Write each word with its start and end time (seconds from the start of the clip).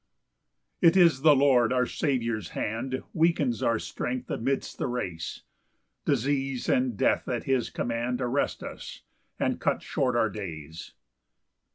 1 0.79 0.89
It 0.89 0.97
is 0.97 1.21
the 1.21 1.35
Lord 1.35 1.71
our 1.71 1.85
Saviour's 1.85 2.49
hand 2.57 3.03
Weakens 3.13 3.61
our 3.61 3.77
strength 3.77 4.31
amidst 4.31 4.79
the 4.79 4.87
race; 4.87 5.43
Disease 6.05 6.67
and 6.67 6.97
death 6.97 7.27
at 7.27 7.43
his 7.43 7.69
command 7.69 8.19
Arrest 8.19 8.63
us, 8.63 9.03
and 9.39 9.61
cut 9.61 9.83
short 9.83 10.15
our 10.15 10.31
days. 10.31 10.93